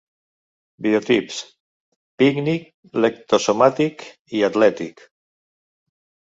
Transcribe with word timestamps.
Biotips: 0.85 1.41
pícnic, 2.23 2.65
leptosomàtic 3.05 4.09
i 4.41 4.45
atlètic. 4.51 5.09